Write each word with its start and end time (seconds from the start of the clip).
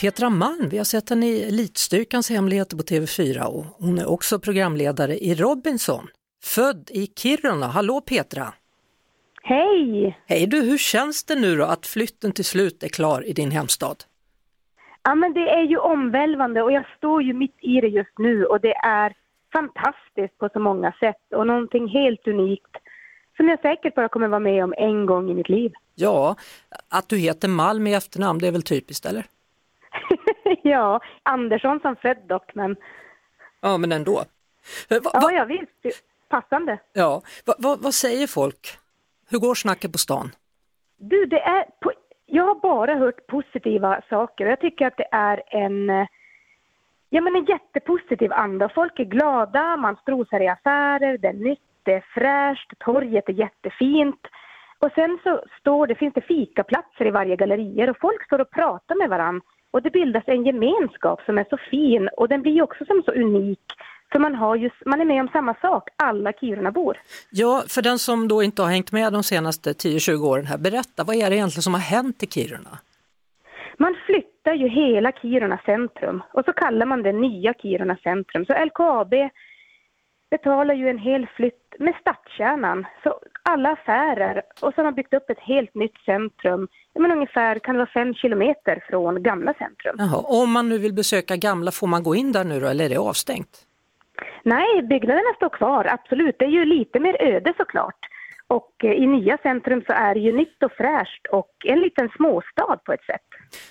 Petra 0.00 0.30
Malm, 0.30 0.68
vi 0.68 0.78
har 0.78 0.84
sett 0.84 1.10
henne 1.10 1.26
i 1.26 1.48
Elitstyrkans 1.48 2.30
hemligheter 2.30 2.76
på 2.76 2.82
TV4 2.82 3.42
och 3.44 3.64
hon 3.64 3.98
är 3.98 4.10
också 4.10 4.38
programledare 4.38 5.18
i 5.18 5.34
Robinson. 5.34 6.08
Född 6.44 6.90
i 6.90 7.06
Kiruna. 7.06 7.66
Hallå 7.66 8.00
Petra! 8.00 8.52
Hej! 9.42 10.18
Hej 10.26 10.46
du, 10.46 10.62
hur 10.62 10.78
känns 10.78 11.24
det 11.24 11.34
nu 11.34 11.56
då 11.56 11.64
att 11.64 11.86
flytten 11.86 12.32
till 12.32 12.44
slut 12.44 12.82
är 12.82 12.88
klar 12.88 13.26
i 13.26 13.32
din 13.32 13.50
hemstad? 13.50 13.96
Ja, 15.02 15.14
men 15.14 15.32
det 15.32 15.48
är 15.50 15.62
ju 15.62 15.76
omvälvande 15.76 16.62
och 16.62 16.72
jag 16.72 16.86
står 16.96 17.22
ju 17.22 17.32
mitt 17.32 17.56
i 17.60 17.80
det 17.80 17.88
just 17.88 18.18
nu 18.18 18.44
och 18.44 18.60
det 18.60 18.74
är 18.74 19.14
fantastiskt 19.52 20.38
på 20.38 20.48
så 20.52 20.60
många 20.60 20.92
sätt 20.92 21.32
och 21.36 21.46
någonting 21.46 21.88
helt 21.88 22.28
unikt 22.28 22.76
som 23.36 23.48
jag 23.48 23.60
säkert 23.60 23.94
bara 23.94 24.08
kommer 24.08 24.28
vara 24.28 24.40
med 24.40 24.64
om 24.64 24.74
en 24.78 25.06
gång 25.06 25.30
i 25.30 25.34
mitt 25.34 25.48
liv. 25.48 25.72
Ja, 25.94 26.36
att 26.88 27.08
du 27.08 27.16
heter 27.16 27.48
Malm 27.48 27.86
i 27.86 27.94
efternamn, 27.94 28.38
det 28.38 28.46
är 28.46 28.52
väl 28.52 28.62
typiskt 28.62 29.06
eller? 29.06 29.26
ja, 30.62 31.00
Andersson 31.22 31.80
som 31.80 31.96
född 31.96 32.26
dock, 32.28 32.54
men 32.54 32.76
Ja, 33.60 33.78
men 33.78 33.92
ändå. 33.92 34.18
Eh, 34.90 35.02
Va, 35.02 35.10
ja, 35.12 35.20
va, 35.20 35.32
jag 35.32 35.46
visst, 35.46 36.02
passande. 36.28 36.78
ja, 36.92 37.22
va, 37.46 37.54
va, 37.58 37.76
vad 37.80 37.94
säger 37.94 38.26
folk? 38.26 38.78
Hur 39.30 39.38
går 39.38 39.54
snacket 39.54 39.92
på 39.92 39.98
stan? 39.98 40.30
Du, 40.98 41.26
det 41.26 41.40
är 41.40 41.64
jag 42.26 42.44
har 42.44 42.54
bara 42.54 42.94
hört 42.94 43.26
positiva 43.26 44.02
saker 44.08 44.44
och 44.44 44.50
jag 44.50 44.60
tycker 44.60 44.86
att 44.86 44.96
det 44.96 45.08
är 45.12 45.42
en, 45.46 45.90
eh, 45.90 46.06
ja, 47.10 47.20
men 47.20 47.36
en 47.36 47.44
jättepositiv 47.44 48.32
anda. 48.32 48.68
Folk 48.68 48.98
är 48.98 49.04
glada, 49.04 49.76
man 49.76 49.96
strosar 49.96 50.40
i 50.40 50.48
affärer, 50.48 51.18
det 51.18 51.28
är 51.28 51.32
nytt, 51.32 51.60
det 51.82 51.92
är 51.92 52.04
fräscht, 52.14 52.72
torget 52.78 53.28
är 53.28 53.32
jättefint. 53.32 54.20
Och 54.78 54.92
sen 54.94 55.18
så 55.22 55.44
står 55.60 55.86
det, 55.86 55.94
finns 55.94 56.14
det 56.14 56.20
fikaplatser 56.20 57.06
i 57.06 57.10
varje 57.10 57.36
gallerier 57.36 57.90
och 57.90 58.00
folk 58.00 58.24
står 58.24 58.40
och 58.40 58.50
pratar 58.50 58.94
med 58.94 59.10
varandra. 59.10 59.46
Och 59.76 59.82
det 59.82 59.90
bildas 59.90 60.24
en 60.26 60.44
gemenskap 60.44 61.20
som 61.26 61.38
är 61.38 61.46
så 61.50 61.56
fin 61.70 62.08
och 62.16 62.28
den 62.28 62.42
blir 62.42 62.62
också 62.62 62.84
som 62.84 63.02
så 63.02 63.12
unik. 63.12 63.72
För 64.12 64.18
man, 64.18 64.34
har 64.34 64.56
just, 64.56 64.74
man 64.86 65.00
är 65.00 65.04
med 65.04 65.20
om 65.20 65.28
samma 65.28 65.54
sak, 65.54 65.88
alla 65.96 66.32
Kirunabor. 66.32 66.96
Ja, 67.30 67.62
för 67.68 67.82
den 67.82 67.98
som 67.98 68.28
då 68.28 68.42
inte 68.42 68.62
har 68.62 68.70
hängt 68.70 68.92
med 68.92 69.12
de 69.12 69.22
senaste 69.22 69.72
10-20 69.72 70.24
åren 70.24 70.46
här, 70.46 70.58
berätta, 70.58 71.04
vad 71.04 71.16
är 71.16 71.30
det 71.30 71.36
egentligen 71.36 71.62
som 71.62 71.74
har 71.74 71.80
hänt 71.80 72.22
i 72.22 72.26
Kiruna? 72.26 72.78
Man 73.78 73.96
flyttar 74.06 74.54
ju 74.54 74.68
hela 74.68 75.12
Kiruna 75.12 75.58
centrum 75.66 76.22
och 76.32 76.44
så 76.44 76.52
kallar 76.52 76.86
man 76.86 77.02
det 77.02 77.12
nya 77.12 77.54
Kiruna 77.54 77.96
centrum. 77.96 78.46
Så 78.46 78.64
LKAB 78.64 79.14
betalar 80.30 80.74
ju 80.74 80.88
en 80.88 80.98
hel 80.98 81.26
flytt 81.36 81.74
med 81.78 81.94
stadskärnan. 82.00 82.86
Så 83.02 83.20
alla 83.42 83.70
affärer 83.70 84.42
och 84.60 84.74
så 84.74 84.76
har 84.76 84.84
man 84.84 84.94
byggt 84.94 85.14
upp 85.14 85.30
ett 85.30 85.40
helt 85.40 85.74
nytt 85.74 85.98
centrum. 86.04 86.68
Men 86.98 87.12
ungefär 87.12 87.58
kan 87.58 87.74
det 87.74 87.78
vara 87.78 87.90
fem 87.94 88.14
kilometer 88.14 88.84
från 88.90 89.22
gamla 89.22 89.54
centrum. 89.54 89.96
Jaha, 89.98 90.16
om 90.16 90.52
man 90.52 90.68
nu 90.68 90.78
vill 90.78 90.94
besöka 90.94 91.36
gamla, 91.36 91.70
får 91.70 91.86
man 91.86 92.02
gå 92.02 92.14
in 92.14 92.32
där 92.32 92.44
nu 92.44 92.60
då 92.60 92.66
eller 92.66 92.84
är 92.84 92.88
det 92.88 92.96
avstängt? 92.96 93.66
Nej, 94.42 94.82
byggnaderna 94.82 95.34
står 95.36 95.48
kvar, 95.48 95.84
absolut. 95.84 96.36
Det 96.38 96.44
är 96.44 96.48
ju 96.48 96.64
lite 96.64 97.00
mer 97.00 97.22
öde 97.22 97.54
såklart. 97.56 97.98
Och 98.48 98.84
eh, 98.84 98.90
i 98.90 99.06
nya 99.06 99.38
centrum 99.38 99.82
så 99.86 99.92
är 99.92 100.14
det 100.14 100.20
ju 100.20 100.32
nytt 100.36 100.62
och 100.62 100.72
fräscht 100.72 101.26
och 101.26 101.50
en 101.64 101.80
liten 101.80 102.08
småstad 102.16 102.76
på 102.84 102.92
ett 102.92 103.04
sätt. 103.04 103.26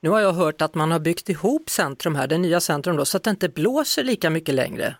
Nu 0.00 0.10
har 0.10 0.20
jag 0.20 0.32
hört 0.32 0.62
att 0.62 0.74
man 0.74 0.92
har 0.92 1.00
byggt 1.00 1.28
ihop 1.28 1.70
centrum 1.70 2.14
här, 2.14 2.26
det 2.26 2.38
nya 2.38 2.60
centrum 2.60 2.96
då, 2.96 3.04
så 3.04 3.16
att 3.16 3.24
det 3.24 3.30
inte 3.30 3.48
blåser 3.48 4.04
lika 4.04 4.30
mycket 4.30 4.54
längre. 4.54 4.94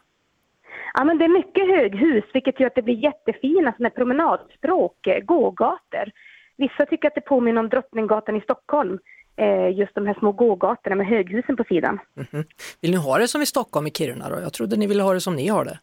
Ja, 0.98 1.04
men 1.04 1.18
det 1.18 1.24
är 1.24 1.28
mycket 1.28 1.66
höghus, 1.66 2.24
vilket 2.32 2.60
gör 2.60 2.66
att 2.66 2.74
det 2.74 2.82
blir 2.82 3.04
jättefina 3.04 3.74
såna 3.76 3.90
promenadstråk, 3.90 5.06
eh, 5.06 5.24
gågator. 5.24 6.10
Vissa 6.56 6.86
tycker 6.86 7.08
att 7.08 7.14
det 7.14 7.20
påminner 7.20 7.60
om 7.60 7.68
Drottninggatan 7.68 8.36
i 8.36 8.40
Stockholm, 8.40 8.98
eh, 9.36 9.78
just 9.78 9.94
de 9.94 10.06
här 10.06 10.14
små 10.14 10.32
gågatorna 10.32 10.96
med 10.96 11.06
höghusen 11.06 11.56
på 11.56 11.64
sidan. 11.64 11.98
Mhm. 12.14 12.44
Vill 12.80 12.90
ni 12.90 12.96
ha 12.96 13.18
det 13.18 13.28
som 13.28 13.42
i 13.42 13.46
Stockholm 13.46 13.86
i 13.86 13.90
Kiruna 13.90 14.28
då? 14.28 14.36
Jag 14.40 14.52
trodde 14.52 14.76
ni 14.76 14.86
ville 14.86 15.02
ha 15.02 15.12
det 15.12 15.20
som 15.20 15.36
ni 15.36 15.48
har 15.48 15.64
det. 15.64 15.78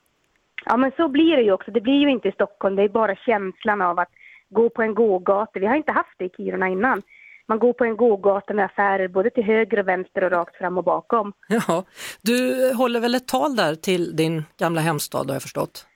Ja, 0.65 0.77
men 0.77 0.91
så 0.97 1.07
blir 1.07 1.35
det 1.35 1.43
ju 1.43 1.51
också. 1.51 1.71
Det 1.71 1.81
blir 1.81 1.99
ju 1.99 2.09
inte 2.09 2.27
i 2.27 2.31
Stockholm, 2.31 2.75
det 2.75 2.83
är 2.83 2.89
bara 2.89 3.15
känslan 3.15 3.81
av 3.81 3.99
att 3.99 4.09
gå 4.49 4.69
på 4.69 4.81
en 4.81 4.93
gågata. 4.93 5.59
Vi 5.59 5.65
har 5.65 5.75
inte 5.75 5.91
haft 5.91 6.17
det 6.17 6.25
i 6.25 6.29
Kiruna 6.29 6.69
innan. 6.69 7.01
Man 7.47 7.59
går 7.59 7.73
på 7.73 7.85
en 7.85 7.97
gågata 7.97 8.53
med 8.53 8.65
affärer 8.65 9.07
både 9.07 9.29
till 9.29 9.43
höger 9.43 9.79
och 9.79 9.87
vänster 9.87 10.23
och 10.23 10.31
rakt 10.31 10.55
fram 10.55 10.77
och 10.77 10.83
bakom. 10.83 11.33
Ja, 11.47 11.83
du 12.21 12.69
håller 12.73 12.99
väl 12.99 13.15
ett 13.15 13.27
tal 13.27 13.55
där 13.55 13.75
till 13.75 14.15
din 14.15 14.45
gamla 14.57 14.81
hemstad 14.81 15.27
har 15.27 15.35
jag 15.35 15.41
förstått? 15.41 15.87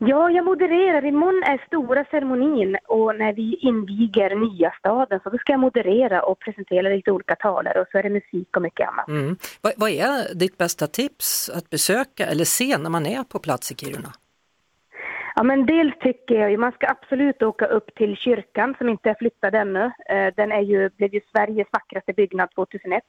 Ja, 0.00 0.30
jag 0.30 0.44
modererar. 0.44 1.04
Imorgon 1.04 1.42
är 1.42 1.66
stora 1.66 2.04
ceremonin 2.04 2.76
och 2.88 3.16
när 3.16 3.32
vi 3.32 3.56
inviger 3.56 4.36
nya 4.36 4.72
staden 4.78 5.20
så 5.22 5.30
då 5.30 5.38
ska 5.38 5.52
jag 5.52 5.60
moderera 5.60 6.22
och 6.22 6.38
presentera 6.38 6.88
lite 6.88 7.10
olika 7.10 7.36
talare 7.36 7.80
och 7.80 7.86
så 7.92 7.98
är 7.98 8.02
det 8.02 8.10
musik 8.10 8.56
och 8.56 8.62
mycket 8.62 8.88
annat. 8.88 9.08
Mm. 9.08 9.36
Vad, 9.60 9.72
vad 9.76 9.90
är 9.90 10.34
ditt 10.34 10.58
bästa 10.58 10.86
tips 10.86 11.50
att 11.50 11.70
besöka 11.70 12.26
eller 12.26 12.44
se 12.44 12.78
när 12.78 12.90
man 12.90 13.06
är 13.06 13.24
på 13.24 13.38
plats 13.38 13.72
i 13.72 13.74
Kiruna? 13.74 14.12
Ja, 15.38 15.44
men 15.44 15.66
dels 15.66 15.98
tycker 15.98 16.34
jag 16.34 16.50
ju 16.50 16.56
man 16.56 16.72
ska 16.72 16.86
absolut 16.88 17.42
åka 17.42 17.66
upp 17.66 17.94
till 17.94 18.16
kyrkan 18.16 18.74
som 18.78 18.88
inte 18.88 19.10
är 19.10 19.16
flyttad 19.18 19.54
ännu. 19.54 19.84
Eh, 19.84 20.28
Den 20.36 20.52
är 20.52 20.60
ju, 20.60 20.90
blev 20.96 21.14
ju 21.14 21.20
Sveriges 21.32 21.68
vackraste 21.72 22.12
byggnad 22.12 22.48
2001. 22.54 23.02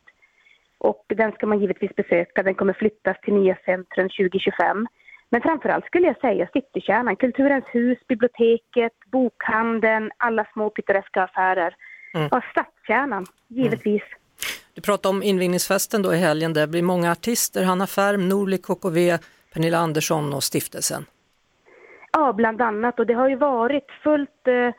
Och 0.78 1.06
den 1.07 1.31
ska 1.31 1.47
man 1.47 1.59
givetvis 1.59 1.95
besöka. 1.95 2.44
Den 2.44 2.56
kommer 2.56 2.73
flyttas 2.73 3.18
till 3.22 3.34
nya 3.34 3.57
centrum 3.66 4.09
2025. 4.09 4.88
Men 5.29 5.41
framförallt 5.41 5.85
skulle 5.85 6.07
jag 6.07 6.19
säga 6.19 6.50
citykärnan, 6.53 7.16
Kulturens 7.16 7.66
hus, 7.68 7.97
biblioteket, 8.07 8.94
bokhandeln, 9.12 10.12
alla 10.18 10.45
små 10.53 10.69
pittoreska 10.69 11.23
affärer. 11.23 11.75
Mm. 12.13 12.28
Ja, 12.31 12.41
stadskärnan, 12.51 13.25
givetvis. 13.47 14.03
Du 14.73 14.81
pratade 14.81 15.16
om 15.16 15.23
invigningsfesten 15.23 16.01
då 16.01 16.13
i 16.13 16.18
helgen, 16.18 16.53
det 16.53 16.68
blir 16.68 16.81
många 16.81 17.12
artister, 17.12 17.63
Hanna 17.63 17.88
Färm, 17.88 18.29
Norli 18.29 18.57
KKV, 18.57 19.18
Pernilla 19.53 19.78
Andersson 19.78 20.34
och 20.34 20.44
stiftelsen. 20.44 21.06
Ja, 22.11 22.33
bland 22.33 22.61
annat. 22.61 22.99
Och 22.99 23.05
det 23.05 23.13
har 23.13 23.29
ju 23.29 23.35
varit 23.35 23.85
fullt, 24.03 24.47
eh, 24.47 24.73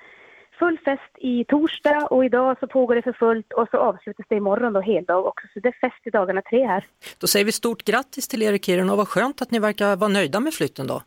full 0.59 0.79
fest 0.79 1.13
i 1.19 1.45
torsdag 1.45 2.07
och 2.07 2.25
idag 2.25 2.57
så 2.61 2.67
pågår 2.67 2.95
det 2.95 3.03
för 3.03 3.13
fullt 3.13 3.53
och 3.53 3.69
så 3.71 3.77
avslutas 3.77 4.27
det 4.29 4.37
imorgon 4.37 4.73
då 4.73 4.81
heldag 4.81 5.27
också. 5.27 5.47
Så 5.55 5.61
det 5.61 5.69
är 5.69 5.81
fest 5.81 6.07
i 6.07 6.11
dagarna 6.11 6.43
tre 6.43 6.67
här. 6.67 6.87
Då 7.21 7.27
säger 7.27 7.45
vi 7.45 7.53
stort 7.53 7.85
grattis 7.85 8.29
till 8.29 8.43
er 8.43 8.53
i 8.53 8.59
Kiruna 8.59 8.93
och 8.93 8.99
vad 8.99 9.09
skönt 9.09 9.43
att 9.43 9.51
ni 9.51 9.59
verkar 9.59 9.97
vara 9.97 10.09
nöjda 10.09 10.41
med 10.41 10.55
flytten 10.55 10.87
då. 10.87 11.03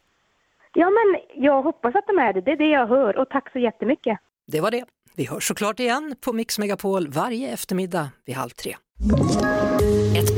Ja, 0.74 0.90
men 0.90 1.22
jag 1.44 1.62
hoppas 1.62 1.96
att 1.96 2.08
de 2.08 2.18
är 2.18 2.34
det. 2.34 2.42
Det 2.42 2.52
är 2.52 2.58
det 2.58 2.70
jag 2.70 2.88
hör 2.88 3.18
och 3.18 3.30
tack 3.30 3.52
så 3.52 3.60
jättemycket. 3.60 4.20
Det 4.48 4.62
var 4.62 4.72
det. 4.72 4.86
Vi 5.16 5.26
hörs 5.26 5.48
såklart 5.48 5.80
igen 5.80 6.16
på 6.26 6.34
Mix 6.34 6.60
Megapol 6.60 7.08
varje 7.08 7.54
eftermiddag 7.54 8.10
vid 8.26 8.36
halv 8.36 8.50
tre. 8.50 8.76